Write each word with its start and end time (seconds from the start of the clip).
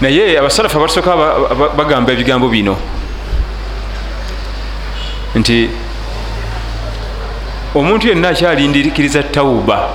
naye 0.00 0.38
abasalafu 0.38 0.78
abasooka 0.78 1.16
bagamba 1.76 2.12
ebigambo 2.12 2.48
bino. 2.48 2.76
Nti 5.34 5.70
omuntu 7.74 8.08
yenna 8.08 8.28
akyalindikiriza 8.28 9.22
tawuba 9.22 9.88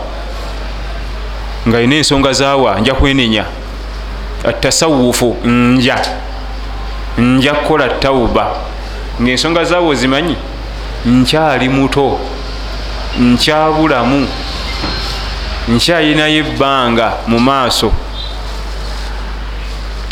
nga 1.68 1.80
yina 1.80 1.96
ensonga 1.96 2.34
zaawa 2.34 2.80
nja 2.80 2.94
kwenenya. 2.94 3.46
Atasawufu 4.48 5.38
nja. 5.46 6.02
Nja 7.18 7.54
kukola 7.54 7.90
tawuba. 7.90 8.56
Ngaensonga 9.22 9.64
zaawa 9.64 9.88
ozimanyi? 9.88 10.36
Nkyali 11.06 11.70
muto. 11.70 12.20
Nkyabulamu. 13.20 14.28
Nkyayinayo 15.68 16.38
ebbanga 16.38 17.14
mu 17.28 17.40
maaso 17.40 17.92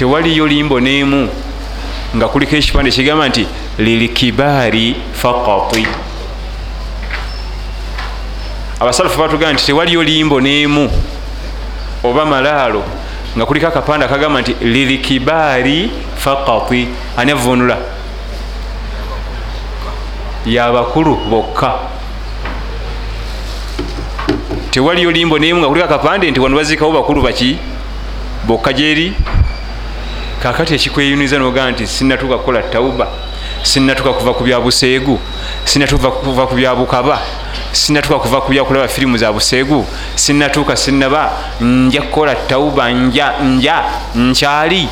tewaliyo 0.01 0.47
limbo 0.47 0.79
neemu 0.79 1.29
nga 2.15 2.27
kuliko 2.27 2.55
ekipande 2.55 2.91
kigamba 2.91 3.29
nti 3.29 3.47
lilkibaari 3.77 4.95
fakati 5.13 5.87
abasalafu 8.79 9.19
batugamba 9.19 9.53
nti 9.53 9.65
tewaliyo 9.65 10.03
limbo 10.03 10.41
neemu 10.41 10.89
oba 12.03 12.25
malaalo. 12.25 12.83
Nga 13.37 13.45
kuliko 13.45 13.67
akapande 13.67 14.05
akagamba 14.05 14.41
nti 14.41 14.55
lilkibaari 14.61 15.91
fakati 16.17 16.87
ani 17.17 17.31
avunula 17.31 17.77
yabakulu 20.45 21.15
bokka. 21.15 21.73
Tewaliyo 24.71 25.11
limbo 25.11 25.39
neemu 25.39 25.59
nga 25.59 25.67
kuliko 25.67 25.85
akapande 25.85 26.31
nti 26.31 26.39
wano 26.39 26.55
bazikawo 26.55 26.91
bakulu 26.91 27.21
baki? 27.21 27.57
Bokka 28.47 28.73
gyeri 28.73 29.13
kakati 30.41 30.73
ekikweyuniza 30.75 31.37
nogamba 31.37 31.71
nti 31.71 31.87
sinatuka 31.87 32.37
kukola 32.37 32.63
tauba 32.63 33.07
sinatuka 33.63 34.13
kuva 34.13 34.33
ku 34.33 34.43
byabuseegu 34.43 35.19
sinatuka 35.65 36.11
kuva 36.11 36.47
ku 36.47 36.55
byabukaba 36.55 37.21
sinatuka 37.71 38.19
kuva 38.19 38.41
ku 38.41 38.49
byakulaba 38.51 38.87
firimu 38.87 39.17
za 39.17 39.31
buseegu 39.31 39.85
sinatuuka 40.15 40.75
sinaba 40.75 41.31
nja 41.61 42.01
kukola 42.01 42.35
tauba 42.35 42.91
nja 42.91 43.33
nja 43.43 43.83
nkyali. 44.15 44.87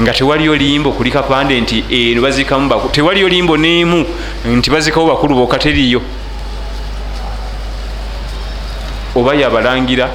Nga 0.00 0.12
tewaliyo 0.12 0.56
limbo 0.56 0.92
kuli 0.92 1.10
kapande 1.10 1.60
nti 1.60 1.84
eno 1.90 2.22
bazikamu 2.22 2.88
tewaliyo 2.92 3.28
limbo 3.28 3.56
neemu 3.56 4.06
nti 4.46 4.70
bazikawo 4.70 5.06
bakulu 5.06 5.34
bokka 5.34 5.58
teriyo. 5.58 6.00
Oba 9.14 9.34
yabalangira 9.34 10.10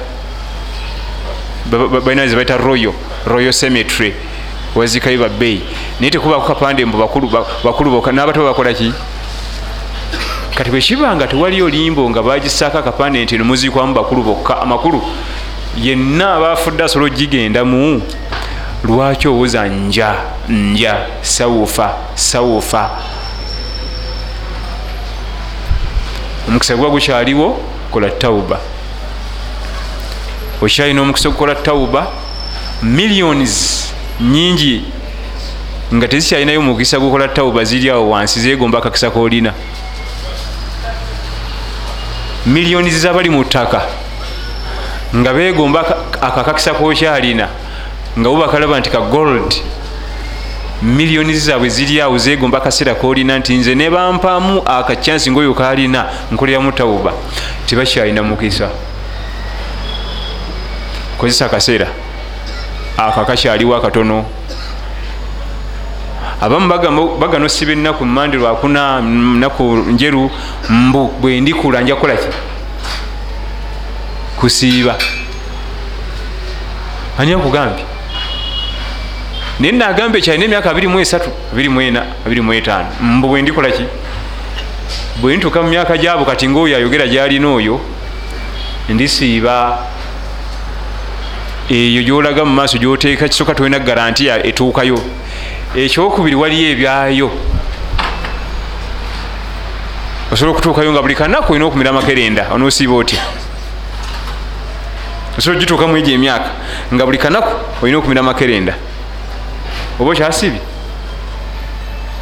balina 2.04 2.26
ze 2.26 2.36
baita 2.36 2.56
royo 2.56 2.94
royo 3.26 3.52
cemetery 3.52 4.14
wazikayo 4.76 5.18
babbeeyi 5.18 5.62
naye 6.00 6.10
tekubaku 6.10 6.46
kapande 6.46 6.84
mbu 6.84 6.98
bakulu 7.64 7.90
boka 7.90 8.12
nabato 8.12 8.44
bakolaki 8.44 8.92
kati 10.54 10.70
bwekibanga 10.70 11.26
tewaliyo 11.26 11.68
limbo 11.68 12.10
nga 12.10 12.22
bagisaako 12.22 12.78
akapande 12.78 13.24
nti 13.24 13.38
nomuzikwamu 13.38 13.94
bakulu 13.94 14.22
bokka 14.22 14.62
amakulu 14.62 15.02
yenna 15.76 16.34
abafudde 16.34 16.84
asobola 16.84 17.12
ogigendamu 17.12 18.02
lwaki 18.84 19.28
owuza 19.28 19.68
nja 19.68 20.14
nja 20.48 20.96
sawufa 21.22 21.94
sawufa? 22.14 22.90
Omukisa 26.48 26.76
guba 26.76 26.90
gukyaliwo 26.90 27.60
kola 27.90 28.10
tauba 28.10 28.58
okyalina 30.62 31.02
omukisa 31.02 31.28
okukola 31.28 31.54
tauba 31.54 32.06
millions 32.82 33.95
nyingi 34.20 34.84
nga 35.94 36.08
tezikyalinayo 36.08 36.62
mukisa 36.62 36.98
gukola 36.98 37.28
tauba 37.28 37.64
ziri 37.64 37.90
awo 37.90 38.10
wansi 38.10 38.40
zegomba 38.40 38.78
akakisa 38.78 39.10
koolina 39.10 39.52
millions 42.46 42.94
zabali 42.94 43.30
mu 43.30 43.44
ttaka 43.44 43.82
nga 45.14 45.32
begomba 45.32 45.80
akakakisa 46.20 46.74
kokyalina 46.74 47.48
nga 48.18 48.28
bo 48.28 48.36
bakalaba 48.36 48.80
nti 48.80 48.90
ka 48.90 49.00
gold. 49.00 49.54
Millions 50.82 51.36
zaabwe 51.44 51.68
ziri 51.68 52.00
awo 52.00 52.18
zegomba 52.18 52.58
akaseera 52.58 52.94
koolina 52.94 53.38
nti 53.38 53.54
nze 53.54 53.74
nebampamu 53.74 54.62
akacyansi 54.64 55.30
ngaoyo 55.30 55.54
kalina 55.54 56.06
nkoleramu 56.32 56.72
tauba 56.72 57.12
tebakyalina 57.66 58.22
mukisa. 58.22 58.68
Kozesa 61.18 61.46
akaseera 61.46 61.86
ako 62.96 63.20
akakyaliwo 63.20 63.76
akatono. 63.76 64.24
Abamu 66.40 66.68
bagana 67.18 67.46
osiba 67.46 67.72
ennaku 67.72 68.04
mumande 68.04 68.36
lwakuna 68.36 69.00
naku 69.00 69.76
njeru 69.76 70.30
mbu 70.68 71.08
bwendikula 71.20 71.80
nja 71.80 71.94
kukolaki 71.94 72.26
kusiiba. 74.40 74.94
Ani 77.18 77.32
akugambye? 77.32 77.84
Naye 79.60 79.72
nagambye 79.72 80.20
kyalina 80.20 80.44
emyaka 80.44 80.72
23 80.72 81.20
24 81.54 82.02
25 82.28 82.84
mbu 83.00 83.28
bwendikolaki 83.28 83.84
bwenituuka 85.20 85.62
mu 85.62 85.68
myaka 85.68 85.96
gyabo 85.98 86.24
kati 86.24 86.48
ngaoyo 86.48 86.76
ayogera 86.76 87.06
gyalina 87.06 87.48
oyo 87.48 87.80
ndisiiba 88.88 89.78
eyo 91.68 92.02
gyolaga 92.02 92.44
mu 92.44 92.54
maaso 92.54 92.78
gyoteeka 92.78 93.28
kisoka 93.28 93.54
tolina 93.54 93.78
garantiya 93.78 94.46
etuukayo. 94.46 94.98
Ekyokubiri 95.74 96.36
waliyo 96.36 96.70
ebyayo. 96.70 97.30
Osobola 100.30 100.52
okutuukayo 100.52 100.92
nga 100.92 101.02
buli 101.02 101.14
kanaku 101.14 101.52
olina 101.52 101.66
okumira 101.66 101.90
amakerenda 101.90 102.46
onoosiiba 102.54 102.94
otya? 102.94 103.22
Osobola 105.38 105.58
ogituuka 105.58 105.86
mu 105.86 105.96
egyo 105.96 106.14
emyaka 106.14 106.50
nga 106.94 107.04
buli 107.04 107.18
kanaku 107.18 107.50
olina 107.82 107.98
okumira 107.98 108.20
amakerenda. 108.20 108.74
Oba 109.98 110.10
okyasibye 110.10 110.60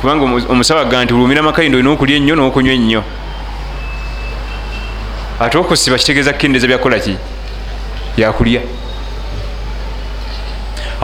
kubanga 0.00 0.25
omusawo 0.49 0.81
aga 0.81 1.05
nti 1.05 1.12
olumira 1.12 1.41
amakerenda 1.41 1.76
olina 1.76 1.91
okulya 1.93 2.16
ennyo 2.16 2.34
n'okunywa 2.34 2.75
ennyo. 2.75 3.03
Ate 5.41 5.59
okusiba 5.59 5.99
kitegeeza 5.99 6.32
kukendeeza 6.32 6.66
byakolaki 6.66 7.16
byakulya 8.16 8.61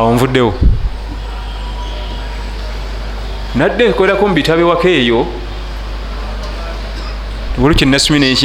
awo 0.00 0.14
nvuddewo. 0.14 0.54
Nadde 3.54 3.88
nkoleraku 3.88 4.28
mu 4.28 4.34
bitabo 4.34 4.60
ewaka 4.60 4.88
eyo 4.88 5.26
waliwo 7.58 7.78
kyenasomye 7.78 8.36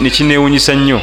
nekinewunyisa 0.00 0.74
nnyo. 0.74 1.00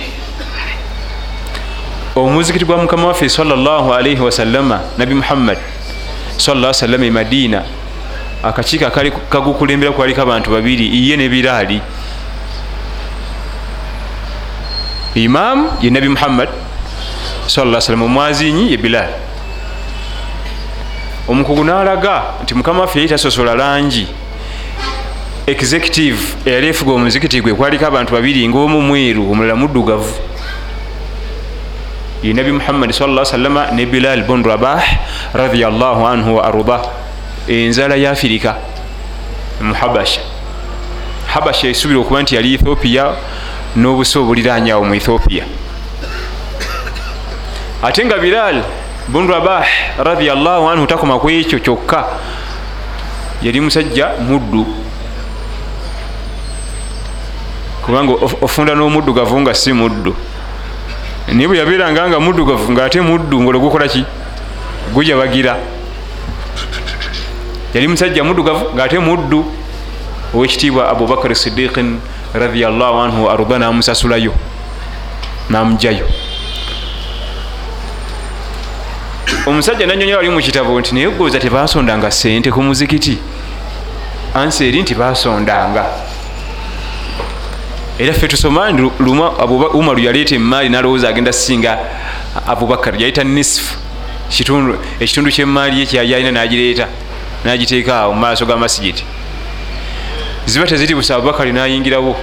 Omuzikiti 2.15 2.65
gwa 2.65 2.77
mukama 2.77 3.07
waffe 3.07 3.29
salllah 3.29 3.97
alaihi 3.97 4.21
wasallama 4.21 4.79
nabi 4.97 5.13
muhammad 5.15 5.57
salla 6.37 6.73
sallama 6.73 7.05
e 7.05 7.11
madiina 7.11 7.63
akakiiko 8.43 8.85
akali 8.87 9.11
kagukulembera 9.11 9.91
kwaliko 9.91 10.21
abantu 10.21 10.51
babiri 10.51 10.87
iye 10.87 11.17
ne 11.17 11.29
biraali 11.29 11.81
imamu 15.15 15.71
ye 15.81 15.89
nabi 15.89 16.09
muhammad 16.09 16.49
salla 17.47 17.81
salama 17.81 18.05
omwazinyi 18.05 18.71
ye 18.71 18.77
bilaali 18.77 19.13
omukugu 21.31 21.63
n'alaga 21.63 22.23
nti 22.43 22.55
mukama 22.55 22.81
waffe 22.81 22.99
yali 22.99 23.09
tasosola 23.09 23.55
langi. 23.55 24.07
Executive 25.47 26.19
eyali 26.45 26.67
efuga 26.67 26.91
omuzikiti 26.91 27.41
gwe 27.41 27.53
kwaliko 27.53 27.85
abantu 27.85 28.13
babiri 28.13 28.47
ngaomu 28.47 28.81
mweru 28.81 29.31
omulala 29.31 29.55
muddugavu. 29.55 30.13
Ye 32.23 32.33
nabi 32.33 32.51
muhammadi 32.51 32.93
sa 32.93 33.25
salama 33.25 33.71
ne 33.71 33.85
bilal 33.85 34.23
bun 34.23 34.43
rabah 34.43 34.83
radiallahu 35.33 36.07
anhu 36.07 36.35
wa 36.35 36.43
arda. 36.43 36.81
Enzala 37.47 37.95
ya 37.95 38.11
afirika 38.11 38.55
mu 39.61 39.73
habasha 39.73 41.67
esubira 41.67 41.99
okuba 41.99 42.21
nti 42.21 42.35
yali 42.35 42.53
ethiopia 42.53 43.13
n'obusi 43.75 44.17
obuliranyawo 44.19 44.83
mu 44.85 44.95
ethiopia. 44.95 45.43
Ate 47.83 48.05
nga 48.05 48.17
bilal 48.17 48.63
bun 49.07 49.25
rabah 49.25 49.65
radiallahu 49.97 50.69
anhu 50.69 50.85
takoma 50.85 51.17
ku 51.17 51.29
ekyo 51.29 51.57
kyokka. 51.59 52.19
Yali 53.41 53.57
musajja 53.61 54.21
muddu. 54.21 54.67
Kubanga 57.81 58.13
ofunda 58.41 58.75
n'omuddugavu 58.75 59.41
nga 59.41 59.53
si 59.53 59.73
muddu. 59.73 60.13
Naye 61.33 61.47
bwe 61.47 61.57
yabeeranga 61.57 62.09
nga 62.09 62.19
muddugavu 62.19 62.69
ngaate 62.71 63.01
muddu 63.01 63.41
ngolo 63.41 63.57
gukolaki 63.59 64.05
gujabagira. 64.93 65.57
Yali 67.73 67.87
musajja 67.87 68.21
muddugavu 68.23 68.77
ngaate 68.77 68.99
muddu. 68.99 69.45
Owekitiibwa 70.31 70.87
abubakar 70.87 71.35
sidiqin 71.35 71.99
radiallahu 72.31 72.97
anhu 73.03 73.21
arda 73.27 73.59
namusasulayo 73.59 74.31
namugjayo 75.51 76.07
omusajja 79.45 79.87
nanyonyola 79.87 80.17
wali 80.17 80.29
mukitabo 80.29 80.79
nti 80.79 80.93
naye 80.95 81.09
goza 81.09 81.39
tebasondanga 81.39 82.11
sente 82.11 82.51
ku 82.51 82.61
muzikiti? 82.61 83.17
Ansi 84.35 84.67
eri 84.67 84.81
nti 84.81 84.95
basondanga 84.95 85.85
era 87.99 88.13
ffe 88.13 88.27
tusoma 88.27 88.71
luma 88.99 89.31
umaru 89.73 89.99
yaleeta 89.99 90.35
emaali 90.35 90.69
nalowooza 90.69 91.09
agenda 91.09 91.33
singa 91.33 91.79
abubakar 92.47 92.93
yaleeta 92.93 93.23
nisfu 93.23 93.77
ekitundu 94.99 95.31
kyemaali 95.31 95.79
ye 95.79 95.85
kyayalina 95.85 96.31
nagireeta 96.31 96.87
nagiteeka 97.43 97.95
awo 97.99 98.13
mumaaso 98.13 98.45
ga 98.45 98.57
masigiti 98.57 99.03
ziba 100.45 100.67
teziri 100.67 100.95
busa 100.95 101.15
abubakari 101.15 101.51
nayingirawo. 101.51 102.15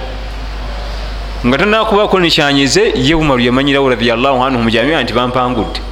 Nga 1.45 1.57
tanakubako 1.57 2.19
nikyanyize 2.19 2.93
ye 2.95 3.15
umaru 3.15 3.39
yamanyirawo 3.39 3.89
radiallahu 3.89 4.43
anhu 4.43 4.63
mujamia 4.63 5.03
nti 5.03 5.13
bampangudde 5.13 5.88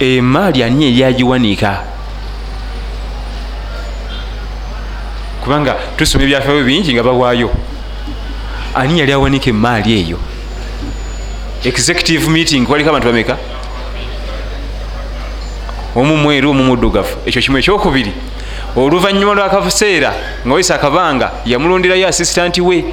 emaali 0.00 0.62
ani 0.62 0.86
eryagiwanika 0.86 1.82
kubanga 5.44 5.74
tusoma 5.96 6.24
ebyafaayo 6.24 6.64
bingi 6.64 6.94
nga 6.94 7.02
bawaayo 7.02 7.50
ani 8.74 9.00
yali 9.00 9.12
awanika 9.12 9.50
emaali 9.50 9.92
eyo? 10.00 10.18
Executive 11.64 12.30
meeting 12.30 12.68
waliko 12.68 12.90
abantu 12.90 13.08
bameka? 13.08 13.36
Omu 15.96 16.16
mweru 16.16 16.50
omu 16.50 16.64
muddugavu. 16.64 17.16
Ekyo 17.26 17.42
kimu 17.42 17.58
ekyokubiri. 17.58 18.12
Oluvanyuma 18.76 19.34
lwakaseera 19.34 20.14
nga 20.46 20.54
waisa 20.54 20.74
akabanga 20.74 21.30
yamulonderayo 21.46 22.08
assisitanti 22.08 22.60
we 22.60 22.84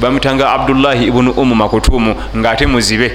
bamutanga 0.00 0.52
abdullahi 0.52 1.06
ibunu 1.06 1.30
umu 1.30 1.54
makutumu 1.54 2.14
ngaate 2.36 2.66
muzibe 2.66 3.12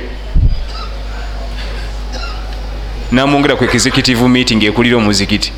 namwongera 3.14 3.56
ku 3.56 3.64
executive 3.64 4.28
meeting 4.28 4.64
ekulira 4.64 4.98
omuzikiti. 4.98 5.52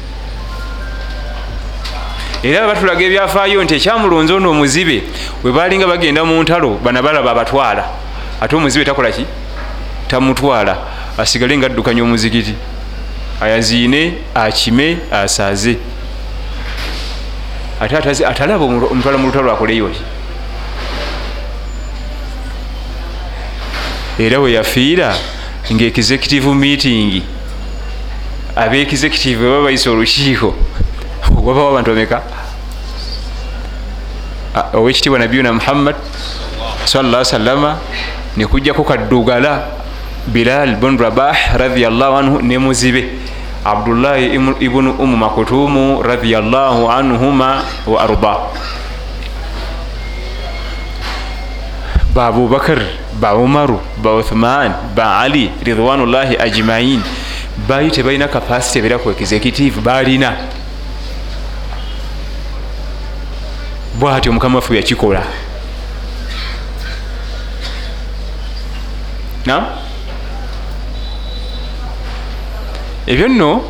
Era 2.44 2.68
batulaga 2.68 3.04
ebyafaayo 3.06 3.64
nti 3.64 3.76
ekyamulonzi 3.76 4.34
ono 4.34 4.50
omuzibe 4.52 5.04
bwe 5.42 5.52
balinga 5.52 5.88
bagenda 5.88 6.22
mu 6.26 6.44
ntalo 6.44 6.78
bana 6.84 7.02
balaba 7.02 7.32
abatwala. 7.32 7.84
Ate 8.42 8.56
omuzibe 8.56 8.86
takolaki 8.86 9.26
tamutwala 10.08 10.78
asigale 11.18 11.58
nga 11.58 11.66
addukanya 11.66 12.04
omuzikiti. 12.04 12.54
Ayaziine 13.42 14.02
akime 14.36 14.98
asaaze. 15.12 15.78
Ate 17.80 17.96
atalaba 18.26 18.66
omutwala 18.66 19.18
mu 19.18 19.28
lutalo 19.28 19.52
akoleyoki 19.52 20.04
era 24.20 24.40
bwe 24.40 24.52
yafiira 24.52 25.16
nga 25.72 25.86
executive 25.86 26.48
meeting 26.54 27.22
abe 28.56 28.82
executive 28.82 29.40
baba 29.44 29.64
bayisa 29.68 29.92
olukiiko. 29.92 30.56
Wabawo 31.36 31.70
abantu 31.70 31.92
bameka? 31.92 32.22
Owekitiibwa 34.74 35.20
nabiyuna 35.20 35.54
muhammad 35.54 35.96
salla 36.86 37.26
salama 37.26 37.78
nekujjaku 38.38 38.84
kaddugala 38.84 39.68
bilal 40.28 40.76
bun 40.80 40.98
rabah 40.98 41.36
radiallahu 41.58 42.16
anhu 42.18 42.42
ne 42.42 42.58
muzibe. 42.58 43.04
Abdullahi 43.66 44.32
ibunu 44.60 44.92
umu 45.02 45.18
makutumu 45.18 46.02
radiallahu 46.02 46.88
anhuma 46.90 47.66
wa 47.88 47.98
arda. 48.02 48.36
Ba 52.16 52.28
abubakar 52.32 52.80
ba 53.20 53.36
umaru 53.36 53.80
ba 54.00 54.16
uthman 54.16 54.72
ba 54.96 55.20
ali 55.20 55.52
ridwanullahi 55.64 56.38
ajmain 56.40 57.04
bayi 57.68 57.92
tebalina 57.92 58.28
kapasity 58.28 58.80
ebeera 58.80 59.00
ku 59.00 59.10
executive 59.10 59.82
balina 59.82 60.38
bwatyo 64.00 64.34
mukama 64.34 64.56
waffe 64.56 64.76
yakikola. 64.76 65.24
Na? 69.46 69.78
Ebyo 73.08 73.28
nno 73.28 73.64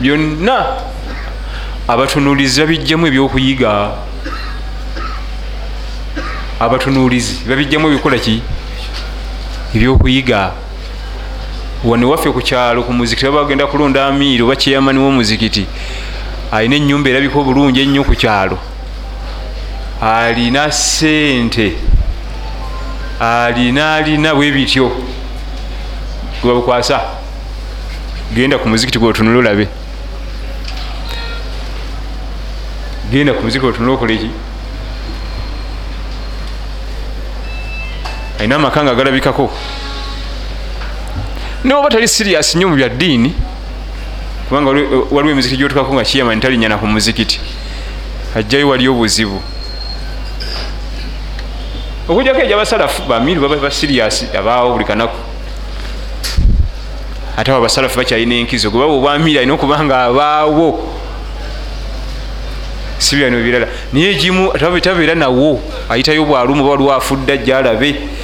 byonna 0.00 0.66
abatunuulizi 1.88 2.60
babijjamu 2.60 3.06
ebyokuyiga. 3.06 3.90
Abatunuulizi 6.60 7.44
babijjamu 7.48 7.88
ebikola 7.88 8.18
ki? 8.18 8.42
Ebyokuyiga 9.74 10.52
wane 11.86 12.04
waffe 12.04 12.30
ku 12.30 12.40
kyalo 12.42 12.82
ku 12.82 12.92
muzikiti 12.92 13.26
baba 13.26 13.42
bagenda 13.42 13.66
kulonda 13.66 14.06
amiiri 14.06 14.42
oba 14.42 14.56
kyeyamani 14.56 14.98
w'omuzikiti 14.98 15.66
alina 16.50 16.76
enyumba 16.76 17.10
erabika 17.10 17.38
obulungi 17.38 17.80
ennyo 17.80 18.02
ku 18.04 18.14
kyalo. 18.14 18.58
Alina 20.02 20.70
sente 20.72 21.76
alina 23.20 23.94
alina 23.94 24.34
bwe 24.34 24.50
bityo. 24.50 24.90
Gwebabukwasa 26.42 27.00
genda 28.34 28.58
ku 28.58 28.68
muzikiti 28.68 28.98
gwotunula 28.98 29.38
olabe. 29.38 29.68
Genda 33.10 33.32
ku 33.32 33.42
muzikiti 33.42 33.62
gwotunula 33.62 33.94
okoleki 33.94 34.30
alina 38.38 38.56
amaka 38.56 38.82
nga 38.84 38.94
galabikako 38.94 39.50
noba 41.66 41.90
tali 41.90 42.08
sirias 42.08 42.54
nnyo 42.54 42.68
mu 42.68 42.76
bya 42.76 42.88
ddiini 42.88 43.34
kubanga 44.48 44.70
waliwo 45.10 45.30
emizikiti 45.30 45.58
gyotukako 45.58 45.94
nga 45.94 46.04
kiyamani 46.04 46.40
talinyana 46.40 46.78
ku 46.78 46.86
muzikiti 46.86 47.40
ajjayo 48.36 48.68
wali 48.68 48.88
obuzibu. 48.88 49.42
Okujjako 52.08 52.40
egyabasalafu 52.40 53.02
bamiru 53.08 53.40
baba 53.40 53.56
basirias 53.56 54.24
abaawo 54.34 54.72
buli 54.72 54.84
kanaku. 54.84 55.16
Ate 57.36 57.50
abo 57.50 57.58
abasalafu 57.58 57.98
bakyalina 57.98 58.34
enkizo 58.34 58.70
gwe 58.70 58.80
baba 58.80 58.92
obwamiiri 58.92 59.38
alina 59.38 59.54
okuba 59.54 59.84
nga 59.84 60.04
abaawo. 60.04 60.94
Sibirano 62.98 63.42
birala 63.42 63.66
naye 63.92 64.10
egimu 64.10 64.52
tabeera 64.58 65.14
nawo 65.14 65.60
ayitayo 65.88 66.24
bwalumu 66.24 66.62
oba 66.62 66.70
waliwo 66.70 66.92
afudde 66.94 67.32
ajja 67.32 67.58
alabe 67.58 68.15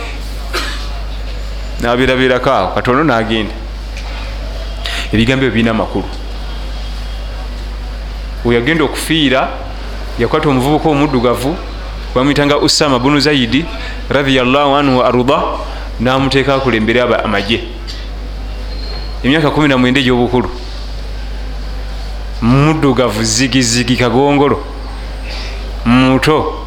nabiraberako 1.83 2.51
awo. 2.51 2.69
Katono 2.75 3.05
nagenda. 3.05 3.55
Ebigambo 5.13 5.45
ebyo 5.45 5.55
birina 5.55 5.71
amakulu 5.71 6.09
weyagenda 8.45 8.85
okufiira 8.85 9.49
yakwata 10.19 10.49
omuvubuka 10.49 10.89
omuddugavu 10.89 11.57
bamwitanga 12.15 12.59
usama 12.59 12.99
bunu 12.99 13.21
zaidi 13.21 13.65
radiallahu 14.11 14.75
anhu 14.77 15.03
arda 15.03 15.39
namuteeka 16.01 16.55
akulembere 16.55 17.01
amagye. 17.01 17.61
Emyaka 19.23 19.49
19 19.49 19.99
egyobukulu. 19.99 20.51
Muddugavu 22.43 23.23
zigizigi 23.23 23.97
kagongolo. 23.97 24.59
Muto 25.87 26.62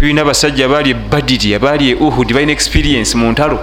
tulina 0.00 0.22
abasajja 0.22 0.64
abaali 0.64 0.90
ebadiri 0.90 1.54
abaali 1.54 1.90
e 1.90 1.94
uhud 1.94 2.32
balina 2.32 2.52
experience 2.52 3.14
mu 3.14 3.32
ntalo. 3.32 3.60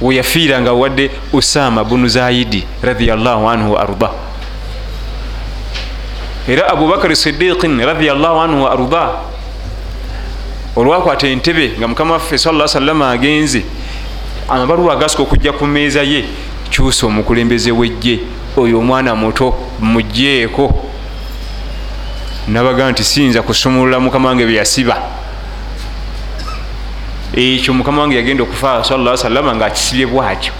Weyafiira 0.00 0.60
nga 0.60 0.72
wadde 0.72 1.10
usama 1.32 1.84
bunu 1.84 2.08
zaidi 2.08 2.64
radiallahu 2.82 3.48
anhu 3.48 3.76
arda. 3.76 4.10
Era 6.48 6.68
abubakari 6.72 7.16
sidiqin 7.16 7.80
radiallahu 7.84 8.40
anhu 8.40 8.66
arda 8.66 9.10
olwakwata 10.76 11.26
entebe 11.28 11.72
nga 11.78 11.88
mukama 11.88 12.14
waffe 12.14 12.38
sala 12.38 12.68
salama 12.68 13.10
agenze 13.10 13.62
amabaluwa 14.48 14.92
agasika 14.94 15.22
okujja 15.22 15.52
ku 15.52 15.66
meeza 15.66 16.02
ye 16.02 16.24
kyusa 16.70 17.06
omukulembeze 17.06 17.70
wejje 17.72 18.20
oyo 18.56 18.78
omwana 18.78 19.14
muto 19.14 19.54
mugjeeko 19.80 20.89
nabaga 22.50 22.90
nti 22.90 23.04
siyinza 23.04 23.42
kusumulula 23.42 24.00
mukama 24.00 24.28
wange 24.28 24.46
byeyasiba 24.46 24.96
ekyo 27.32 27.74
mukama 27.74 28.02
wange 28.02 28.16
yagenda 28.16 28.42
okufa 28.42 28.84
sala 28.84 29.16
salama 29.16 29.54
nga 29.54 29.66
akisibye 29.66 30.06
bwatyo. 30.06 30.52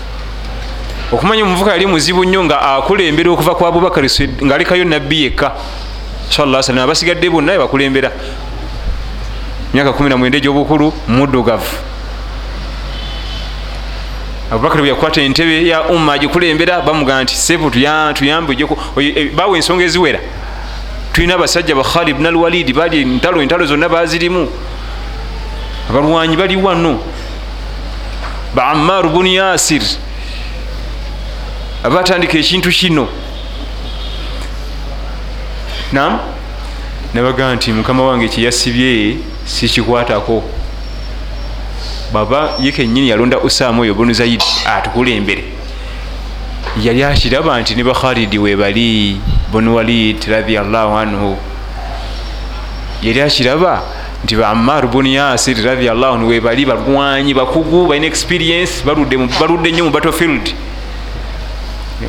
Okumanya 1.12 1.42
omuvuka 1.42 1.70
yali 1.70 1.86
muzibu 1.86 2.24
nnyo 2.24 2.44
nga 2.44 2.62
akulembera 2.62 3.30
okuva 3.30 3.54
ku 3.54 3.66
abubakari 3.66 4.08
nga 4.44 4.54
alekayo 4.54 4.84
nabbi 4.84 5.22
yekka. 5.22 5.52
Salam 6.30 6.78
abasigadde 6.78 7.28
bonna 7.30 7.58
bakulembera. 7.58 8.12
Myaka 9.74 9.90
19 9.90 10.36
egyobukulu 10.36 10.92
muddugavu. 11.08 11.76
Abubakari 14.52 14.82
bweyakwata 14.82 15.20
entebe 15.22 15.66
ya 15.66 15.82
umma 15.90 16.12
agikulembera 16.12 16.80
bamugaa 16.80 17.22
nti 17.22 17.34
sevu 17.34 17.70
tuyambe 17.70 18.54
bawa 19.34 19.56
ensonga 19.56 19.84
eziwera 19.84 20.20
tulina 21.12 21.34
abasajja 21.34 21.74
ba 21.74 21.82
khalid 21.82 22.16
bn 22.16 22.26
alwalidi 22.26 22.72
bali 22.72 23.02
entalo 23.02 23.42
entalo 23.42 23.66
zonna 23.66 23.88
bazirimu 23.88 24.48
abalwanyi 25.90 26.36
bali 26.36 26.56
wano. 26.56 27.00
Ba 28.54 28.70
amaru 28.70 29.10
bunu 29.10 29.28
yasir. 29.28 29.82
Aba 31.84 32.00
atandika 32.00 32.38
ekintu 32.38 32.70
kino. 32.70 33.08
Nam 35.92 36.18
nabaga 37.14 37.54
nti 37.54 37.72
mukama 37.72 38.02
wange 38.02 38.28
kyeyasibye 38.28 39.16
sikikwatako. 39.44 40.42
Baba 42.12 42.54
ye 42.60 42.72
kenyini 42.72 43.08
yalonda 43.08 43.38
usama 43.38 43.82
oyo 43.82 43.94
bunu 43.94 44.12
zaidi 44.12 44.44
atukulembere 44.66 45.59
yali 46.78 47.02
akiraba 47.04 47.60
nti 47.60 47.74
ne 47.74 47.82
bakhalidi 47.82 48.38
webali 48.38 49.20
bunu 49.52 49.74
walid 49.74 50.22
radiallahu 50.22 50.96
anhu. 50.96 51.36
Yali 53.02 53.20
akiraba 53.22 53.82
nti 54.24 54.36
baamar 54.36 54.86
bunu 54.86 55.08
yasir 55.08 55.56
radiallahu 55.58 56.14
anhu 56.14 56.28
webali 56.28 56.66
balwanyi 56.66 57.34
bakugu 57.34 57.86
balina 57.88 58.06
experience 58.06 58.84
baludde 58.84 59.72
nnyo 59.72 59.84
mu 59.84 59.90
battlefield. 59.90 60.54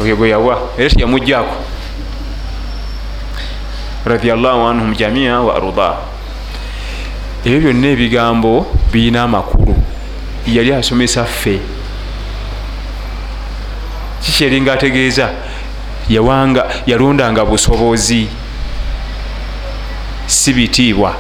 Oyo 0.02 0.16
gwe 0.16 0.30
yawa 0.30 0.70
era 0.78 0.90
tiyamujjaako 0.90 1.56
radiallahu 4.06 4.68
anhum 4.68 4.96
jamia 4.96 5.42
wa 5.42 5.56
arda. 5.56 5.98
Ebyo 7.46 7.60
byonna 7.60 7.88
ebigambo 7.88 8.68
birina 8.94 9.24
amakulu. 9.24 9.76
Yali 10.48 10.74
asomesa 10.74 11.26
ffe 11.26 11.60
kikyeringa 14.26 14.74
ategeeza 14.74 15.30
yawanga 16.10 16.66
yalondanga 16.86 17.46
busobozi. 17.46 18.28
Si 20.28 20.54
bitiibwa 20.54 21.16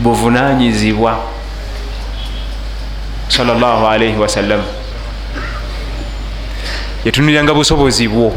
buvunanyizibwa 0.00 1.18
sallallahu 3.28 3.86
alaihi 3.86 4.18
wasallam 4.18 4.62
yatunuliranga 7.04 7.54
busobozi 7.54 8.08
bwo 8.08 8.34